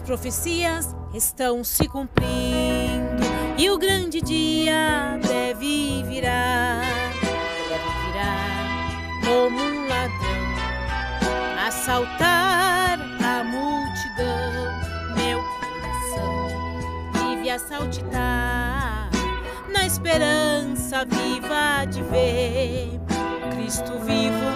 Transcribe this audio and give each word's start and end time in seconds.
profecias 0.00 0.94
estão 1.12 1.64
se 1.64 1.88
cumprindo 1.88 3.22
e 3.58 3.68
o 3.68 3.76
grande 3.76 4.20
dia 4.20 5.18
deve 5.20 6.04
virar. 6.04 6.82
Deve 7.68 7.90
virar 8.06 9.26
como 9.26 9.60
um 9.60 9.88
ladrão, 9.88 11.66
assaltar 11.66 13.00
a 13.24 13.42
multidão. 13.42 15.16
Meu 15.16 15.42
coração 15.58 16.48
vive 17.14 17.50
a 17.50 17.58
saltitar 17.58 19.10
na 19.68 19.84
esperança 19.84 21.04
viva 21.04 21.84
de 21.90 22.02
ver 22.04 23.00
Cristo 23.56 23.98
vivo 23.98 24.51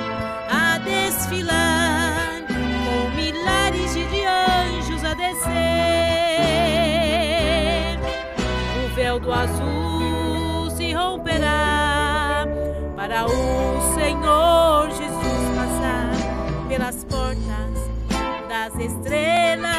azul 9.47 10.71
se 10.71 10.93
romperá 10.93 12.47
para 12.97 13.27
o 13.27 13.95
Senhor 13.95 14.91
Jesus 14.91 15.43
passar 15.55 16.11
pelas 16.69 17.05
portas 17.05 17.91
das 18.49 18.75
estrelas. 18.79 19.73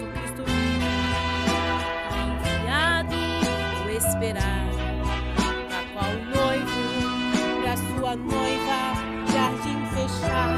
O 0.00 0.06
Cristo 0.12 0.42
vive, 0.46 0.92
enviado 2.22 3.16
o 3.84 3.90
esperar, 3.90 4.66
a 5.70 5.82
qual 5.92 6.12
noivo 6.34 6.82
para 7.62 7.76
sua 7.76 8.16
noiva 8.16 8.80
jardim 9.32 9.80
fechar. 9.94 10.49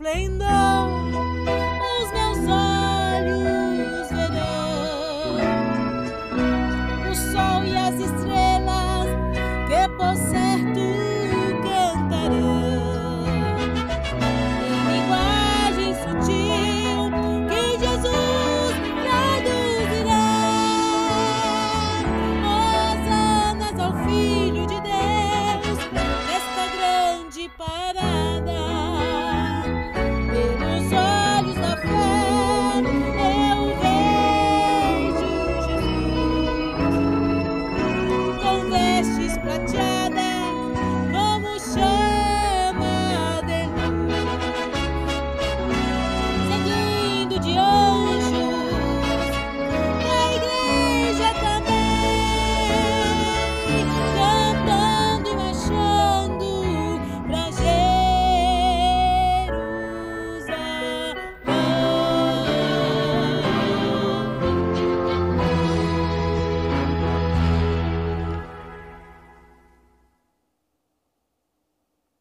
esplendor. 0.00 0.69